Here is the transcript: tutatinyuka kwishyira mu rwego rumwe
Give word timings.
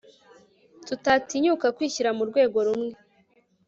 tutatinyuka 0.87 1.65
kwishyira 1.75 2.09
mu 2.17 2.23
rwego 2.29 2.57
rumwe 2.67 2.93